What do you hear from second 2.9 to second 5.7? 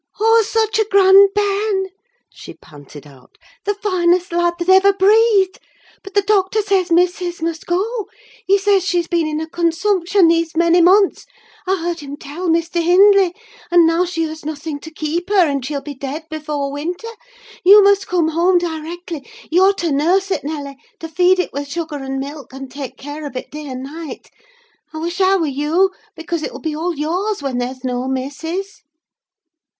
out. "The finest lad that ever breathed!